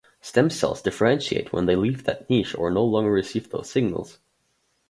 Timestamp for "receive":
3.11-3.51